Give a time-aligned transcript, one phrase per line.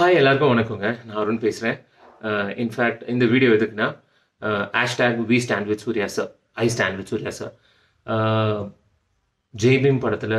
[0.00, 0.88] Hi எல்லாருக்கும் வணக்கங்க.
[1.06, 1.78] நான் அருண் பேசுகிறேன்
[2.62, 3.88] இன்ஃபேக்ட் uh, இந்த வீடியோ எதுக்குன்னா
[4.76, 6.30] hashtag we stand with Suriya sir
[6.62, 7.52] I stand with Suriya sir
[9.54, 10.36] Jai Bhim படத்தில்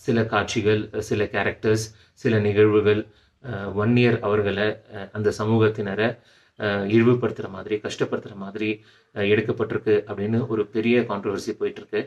[0.00, 1.86] சில காட்சிகள் சில கேரக்டர்ஸ்
[2.24, 3.00] சில நிகழ்வுகள்
[3.44, 6.08] uh, ஒன் இயர் அவர்களை uh, அந்த சமூகத்தினரை
[6.90, 8.70] இழிவுபடுத்துகிற மாதிரி கஷ்டப்படுத்துகிற மாதிரி
[9.14, 12.02] எடுக்கப்பட்டிருக்கு அப்படின்னு ஒரு பெரிய கான்ட்ரவர்சி போயிட்டுருக்கு.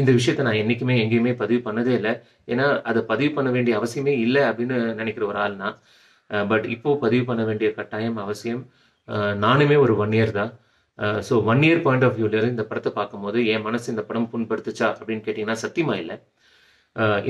[0.00, 2.12] இந்த விஷயத்தை நான் என்றைக்குமே எங்கேயுமே பதிவு பண்ணதே இல்லை.
[2.52, 5.78] ஏன்னா அதை பதிவு பண்ண வேண்டிய அவசியமே இல்லை அப்படின்னு நினைக்கிற ஒரு ஆள் நான்
[6.50, 8.62] பட் இப்போ பதிவு பண்ண வேண்டிய கட்டாயம் அவசியம்
[9.44, 10.52] நானுமே ஒரு ஒன் இயர் தான்.
[11.28, 15.24] So one year point of வியூலேருந்து இந்த படத்தை பார்க்கும்போது என் மனசு இந்த படம் புண்படுத்துச்சா அப்படின்னு
[15.26, 16.16] கேட்டிங்கன்னா சத்தியமா இல்லை.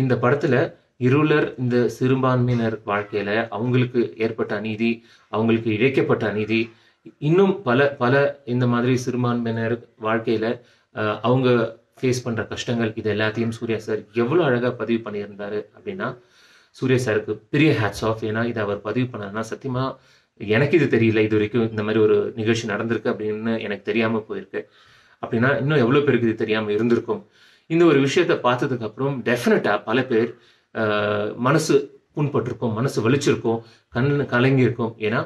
[0.03, 0.61] இந்த படத்தில்
[1.09, 4.91] இருளர் இந்த சிறுபான்மையினர் வாழ்க்கையில் அவங்களுக்கு ஏற்பட்ட அநீதி
[5.33, 6.61] அவங்களுக்கு இழைக்கப்பட்ட அநீதி
[7.29, 8.15] இன்னும் பல பல
[8.55, 10.51] இந்த மாதிரி சிறுபான்மையினர் வாழ்க்கையில்
[11.29, 11.49] அவங்க
[12.01, 16.09] ஃபேஸ் பண்ணுற கஷ்டங்கள் இது எல்லாத்தையும் சூர்யா சார் எவ்வளோ அழகாக பதிவு பண்ணியிருந்தாரு அப்படின்னா
[16.79, 19.85] சூர்யா சாருக்கு பெரிய ஹேட்ஸ் ஆஃப் ஏன்னா இதை அவர் பதிவு பண்ணாருன்னா சத்தியமா
[20.41, 21.21] எனக்கு இது தெரியல.
[21.27, 24.61] இது வரைக்கும் இந்த மாதிரி ஒரு நிகழ்ச்சி நடந்திருக்கு அப்படின்னு எனக்கு தெரியாமல் போயிருக்கு.
[25.23, 27.23] அப்படின்னா இன்னும் எவ்வளோ பேருக்கு இது தெரியாமல் இருந்திருக்கும்?
[27.75, 29.17] இந்த ஒரு விஷயத்த பார்த்ததுக்கு அப்புறம்
[29.89, 30.31] பல பேர்
[31.49, 31.75] மனசு
[32.17, 33.61] புண்பட்டிருக்கும் மனசு வலிச்சிருக்கும்
[33.97, 34.93] கண் கலங்கியிருக்கும்.
[35.07, 35.21] ஏன்னா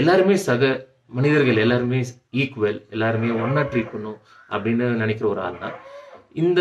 [0.00, 0.62] எல்லாருமே சக
[1.10, 2.00] மனிதர்கள் எல்லாருமே
[2.42, 4.18] ஈக்குவல் எல்லாருமே ஒன்னா ட்ரீட் பண்ணும்
[4.54, 5.76] அப்படின்னு நினைக்கிற ஒரு ஆள் தான்
[6.42, 6.60] இந்த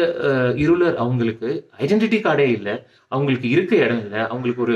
[0.63, 1.49] இருளர் அவங்களுக்கு
[1.83, 2.75] ஐடென்டிட்டி கார்டே இல்லை.
[3.07, 4.21] அவங்களுக்கு இருக்க இடம் இல்லை.
[4.31, 4.75] அவங்களுக்கு ஒரு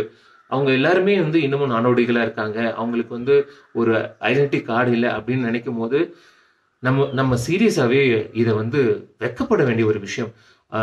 [0.49, 2.59] அவங்க எல்லாருமே வந்து இன்னமும் நானோடிகளாக இருக்காங்க.
[2.79, 3.35] அவங்களுக்கு வந்து
[3.73, 3.93] ஒரு
[4.29, 5.99] ஐடென்டிட்டி கார்டு இல்லை அப்படின்னு நினைக்கும் போது
[6.83, 8.01] நம்ம நம்ம சீரியஸாகவே
[8.41, 8.79] இதை வந்து
[9.23, 10.31] வெக்கப்பட வேண்டிய ஒரு விஷயம்.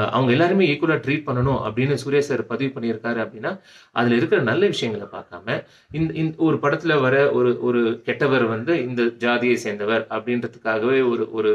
[0.08, 3.52] அவங்க எல்லாருமே ஈக்குவலா ட்ரீட் பண்ணணும் அப்படின்னு சூர்யா சார் பதிவு பண்ணியிருக்காரு அப்படின்னா
[3.96, 5.56] அதுல இருக்கிற நல்ல விஷயங்களை பார்க்காம
[5.92, 11.52] இந்த இந்த ஒரு படத்துல வர ஒரு ஒரு கெட்டவர் வந்து இந்த ஜாதியை சேர்ந்தவர் அப்படின்றதுக்காகவே ஒரு ஒரு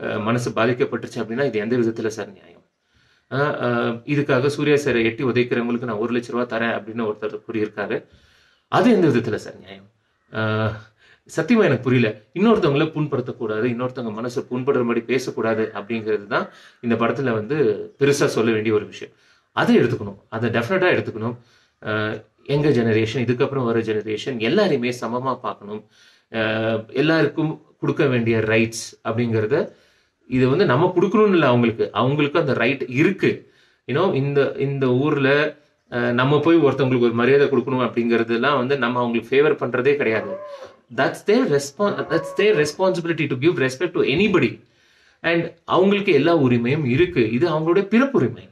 [0.00, 2.62] அஹ், மனசு பாதிக்கப்பட்டுச்சு அப்படின்னா இது எந்த விதத்துல சார் நியாயம்?
[3.30, 7.96] ஆஹ் ஆஹ் இதுக்காக சூர்யா சாரை எட்டி உதைக்கிறவங்களுக்கு நான் ஒரு லட்ச ரூபா தரேன் அப்படின்னு ஒருத்தர் கூறியிருக்காரு.
[8.72, 9.88] அது எந்த விதத்துல சார் நியாயம்?
[10.32, 10.74] ஆஹ்
[11.36, 12.08] சத்தியமா எனக்கு புரியல.
[12.38, 16.46] இன்னொருத்தவங்கள புண்படுத்தக்கூடாது இன்னொருத்தவங்க மனசை புண்படுறபடி பேசக்கூடாது அப்படிங்கிறது தான்
[16.84, 17.56] இந்த படத்துல வந்து
[18.00, 19.12] பெருசா சொல்ல வேண்டிய ஒரு விஷயம்.
[19.56, 20.18] அதை எடுத்துக்கணும்.
[20.36, 21.36] அதை டெஃபினட்டா எடுத்துக்கணும்.
[22.54, 25.82] எங்கள் எங்க ஜெனரேஷன் இதுக்கப்புறம் வர ஜெனரேஷன் எல்லாரையுமே சமமா பார்க்கணும்.
[27.00, 27.52] எல்லாருக்கும்
[27.82, 29.56] கொடுக்க வேண்டிய ரைட்ஸ் அப்படிங்கிறத
[30.30, 31.84] இது வந்து நம்ம கொடுக்கணும்னு இல்லை அவங்களுக்கு.
[32.00, 33.30] அவங்களுக்கு அந்த ரைட் இருக்கு.
[33.88, 35.28] ஏன்னோ இந்த இந்த ஊர்ல
[36.20, 40.34] நம்ம போய் ஒருத்தவங்களுக்கு ஒரு மரியாதை கொடுக்கணும் அப்படிங்கிறதுலாம் வந்து நம்ம அவங்களுக்கு ஃபேவர் பண்றதே கிடையாது.
[40.90, 44.50] That's their respon that's their responsibility to give respect to anybody
[45.24, 47.30] and அவங்களுக்கு எல்லா உரிமையும் இருக்கு.
[47.30, 48.44] இது அவங்களுடைய பிறப்புரிமை.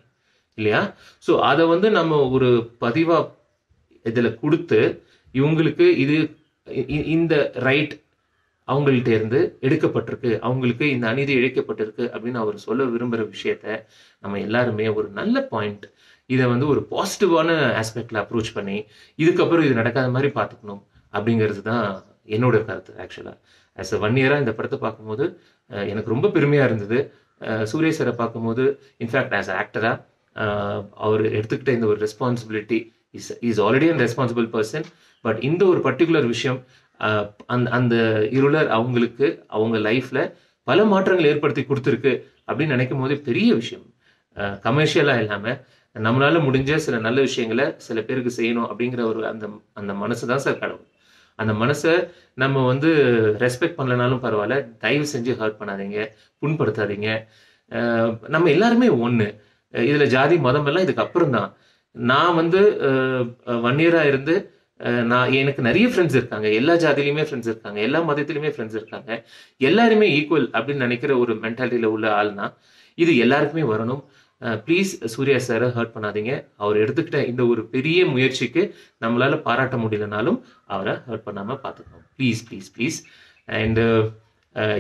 [0.59, 0.95] இல்லையா?
[1.27, 2.49] ஸோ அதை வந்து நம்ம ஒரு
[2.81, 3.19] பதிவா
[4.05, 4.81] இதில் கொடுத்து
[5.35, 6.17] இவங்களுக்கு இது
[6.67, 7.95] இ- இந்த ரைட்
[8.69, 10.39] அவங்கள்ட்ட இருந்து எடுக்கப்பட்டிருக்கு.
[10.39, 13.67] அவங்களுக்கு இந்த அநீதி இழைக்கப்பட்டிருக்கு அப்படின்னு அவர் சொல்ல விரும்புகிற விஷயத்த
[14.21, 15.87] நம்ம எல்லாருமே ஒரு நல்ல பாயிண்ட்
[16.27, 17.51] இதை வந்து ஒரு பாசிட்டிவான
[17.81, 18.77] ஆஸ்பெக்டில் அப்ரோச் பண்ணி
[19.19, 20.83] இதுக்கப்புறம் இது நடக்காத மாதிரி பார்த்துக்கணும்
[21.13, 21.87] அப்படிங்கிறது தான்
[22.37, 23.37] என்னோட கருத்து ஆக்சுவலாக
[23.79, 25.25] ஆஸ் அ ஒன் இயராக இந்த படத்தை பார்க்கும்போது
[25.93, 26.99] எனக்கு ரொம்ப பெருமையாக இருந்தது.
[27.71, 28.65] சூரிய சாரை பார்க்கும்போது
[29.05, 29.97] இன்ஃபேக்ட் ஆஸ் ஆக்டராக
[31.07, 32.79] அவர் எடுத்துக்கிட்ட இந்த ஒரு responsibility
[33.19, 34.87] is is already an responsible person
[35.25, 36.59] but இந்த ஒரு பர்டிகுலர் விஷயம்
[37.55, 37.97] அந்த அந்த
[38.37, 40.21] இருளர் அவங்களுக்கு அவங்க லைஃப்ல
[40.67, 42.13] பல மாற்றங்கள் ஏற்படுத்தி கொடுத்துருக்கு
[42.49, 43.87] அப்படின்னு நினைக்கும் போது பெரிய விஷயம்.
[44.67, 45.59] கமர்ஷியலாக இல்லாமல்
[45.97, 49.45] நம்மளால முடிஞ்ச சில நல்ல விஷயங்களை சில பேருக்கு செய்யணும் அப்படிங்கிற ஒரு அந்த
[49.81, 50.87] அந்த மனசு தான் சார் கடவுள்.
[51.43, 51.95] அந்த மனசை
[52.43, 52.91] நம்ம வந்து
[53.45, 56.01] ரெஸ்பெக்ட் பண்ணலனாலும் பரவாயில்ல தயவு செஞ்சு ஹர்ட் பண்ணாதீங்க
[56.43, 57.09] புண்படுத்தாதீங்க.
[58.35, 59.29] நம்ம எல்லாருமே ஒன்று
[59.91, 61.51] இதில் ஜாதி மதம் எல்லாம் இதுக்கு அப்புறம் தான்.
[61.95, 62.61] நான் வந்து
[63.69, 64.35] ஒன் இயராக இருந்து
[65.11, 66.49] நான் எனக்கு நிறைய ஃப்ரெண்ட்ஸ் இருக்காங்க.
[66.59, 67.79] எல்லா ஜாதிலையுமே ஃப்ரெண்ட்ஸ் இருக்காங்க.
[67.87, 69.11] எல்லா மதத்திலையுமே ஃப்ரெண்ட்ஸ் இருக்காங்க.
[69.69, 72.47] எல்லாருமே ஈக்குவல் அப்படின்னு நினைக்கிற ஒரு மென்டாலிட்டியில உள்ள ஆள்னா
[73.05, 74.03] இது எல்லாருக்குமே வரணும்.
[74.67, 76.33] ப்ளீஸ் சூர்யா சாரை ஹர்ட் பண்ணாதீங்க.
[76.63, 78.63] அவர் எடுத்துக்கிட்ட இந்த ஒரு பெரிய முயற்சிக்கு
[79.05, 80.39] நம்மளால பாராட்ட முடியலனாலும்
[80.75, 82.99] அவரை ஹர்ட் பண்ணாமல் பார்த்துக்கணும் ப்ளீஸ் ப்ளீஸ் ப்ளீஸ்
[83.61, 83.81] அண்ட்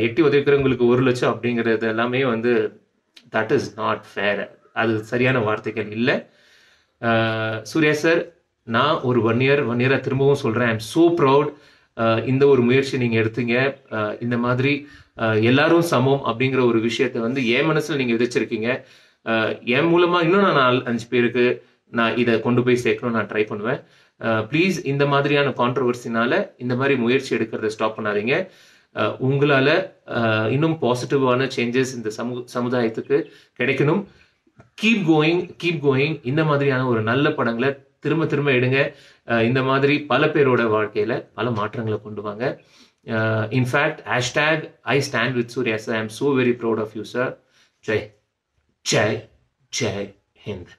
[0.06, 2.52] எட்டி உதவிக்கிறவங்களுக்கு ஒரு லட்சம் அப்படிங்கிறது எல்லாமே வந்து
[3.34, 4.42] தட் இஸ் நாட் ஃபேர்
[4.80, 6.16] அது சரியான வார்த்தைகள் இல்லை.
[7.70, 8.20] சூர்யா சார்
[8.76, 10.70] நான் ஒரு ஒன் இயர் ஒன் இயராக திரும்பவும் சொல்றேன்.
[10.72, 11.50] ஐம் சோ ப்ரௌட்
[12.32, 13.54] இந்த ஒரு முயற்சி நீங்கள் எடுத்தீங்க.
[14.24, 14.72] இந்த மாதிரி
[15.50, 18.68] எல்லாரும் சமம் அப்படிங்கிற ஒரு விஷயத்தை வந்து என் மனசில் நீங்கள் விதைச்சிருக்கீங்க.
[19.76, 21.46] என் மூலமா இன்னும் நான் நாலு அஞ்சு பேருக்கு
[21.98, 23.80] நான் இதை கொண்டு போய் சேர்க்கணும் நான் ட்ரை பண்ணுவேன்.
[24.50, 26.32] ப்ளீஸ் இந்த மாதிரியான கான்ட்ரவர்சினால
[26.64, 28.36] இந்த மாதிரி முயற்சி எடுக்கிறத ஸ்டாப் பண்ணாதீங்க.
[29.26, 29.68] உங்களால
[30.54, 33.16] இன்னும் பாசிட்டிவான சேஞ்சஸ் இந்த சமூக சமுதாயத்துக்கு
[33.58, 34.02] கிடைக்கணும்.
[34.82, 37.70] கீப் கோயிங் கீப் கோயிங் இந்த மாதிரியான ஒரு நல்ல படங்களை
[38.04, 38.80] திரும்ப திரும்ப எடுங்க.
[39.48, 42.44] இந்த மாதிரி பல பேரோட வாழ்க்கையில பல மாற்றங்களை கொண்டு வாங்க.
[43.58, 44.64] In fact hashtag
[44.94, 47.32] I stand with Suriya sir I am so very proud of you sir
[47.84, 48.06] Jai
[48.88, 49.16] Jai
[49.72, 50.06] Jai
[50.44, 50.74] Hind